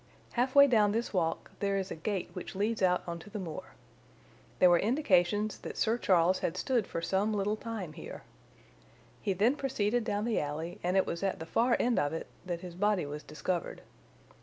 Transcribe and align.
Halfway 0.31 0.65
down 0.65 0.93
this 0.93 1.13
walk 1.13 1.51
there 1.59 1.77
is 1.77 1.91
a 1.91 1.95
gate 1.95 2.31
which 2.33 2.55
leads 2.55 2.81
out 2.81 3.03
on 3.05 3.19
to 3.19 3.29
the 3.29 3.37
moor. 3.37 3.75
There 4.57 4.71
were 4.71 4.79
indications 4.79 5.59
that 5.59 5.77
Sir 5.77 5.99
Charles 5.99 6.39
had 6.39 6.57
stood 6.57 6.87
for 6.87 7.03
some 7.03 7.35
little 7.35 7.55
time 7.55 7.93
here. 7.93 8.23
He 9.21 9.33
then 9.33 9.55
proceeded 9.55 10.03
down 10.03 10.25
the 10.25 10.39
alley, 10.41 10.79
and 10.81 10.97
it 10.97 11.05
was 11.05 11.21
at 11.21 11.37
the 11.37 11.45
far 11.45 11.77
end 11.79 11.99
of 11.99 12.13
it 12.13 12.25
that 12.47 12.61
his 12.61 12.73
body 12.73 13.05
was 13.05 13.21
discovered. 13.21 13.81